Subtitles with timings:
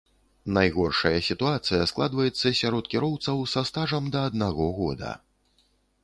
[0.55, 5.11] Найгоршая сітуацыя складваецца сярод кіроўцаў са стажам да аднаго года.